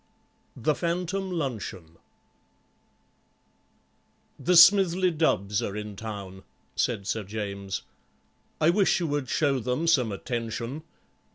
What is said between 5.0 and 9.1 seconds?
Dubbs are in Town," said Sir James. "I wish you